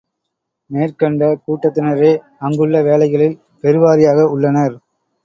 [0.69, 2.09] மேற்கண்ட கூட்டத்தினரே
[2.39, 4.75] அங்குள்ள வேலைகளில் பெருவாரியாக உள்ளனர்.